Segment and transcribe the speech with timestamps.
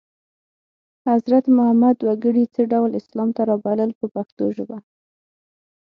[1.07, 4.77] حضرت محمد وګړي څه ډول اسلام ته رابلل په پښتو ژبه.